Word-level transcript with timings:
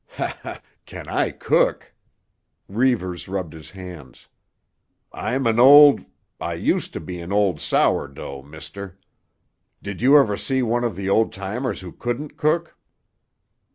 "Heh, 0.07 0.33
heh! 0.41 0.57
Can 0.87 1.07
I 1.07 1.29
cook?" 1.29 1.93
Reivers 2.67 3.27
rubbed 3.27 3.53
his 3.53 3.69
hands. 3.69 4.27
"I'm 5.13 5.45
an 5.45 5.59
old—I 5.59 6.55
used 6.55 6.91
to 6.93 6.99
be 6.99 7.19
an 7.21 7.31
old 7.31 7.59
sour 7.61 8.07
dough, 8.07 8.41
mister. 8.41 8.97
Did 9.83 10.01
you 10.01 10.17
ever 10.17 10.37
see 10.37 10.63
one 10.63 10.83
of 10.83 10.95
the 10.95 11.07
old 11.07 11.31
timers 11.31 11.81
who 11.81 11.91
couldn't 11.91 12.35
cook?" 12.35 12.75